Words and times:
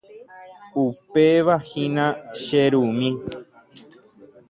Upevahína 0.85 2.05
che 2.43 2.61
rumi. 2.71 3.09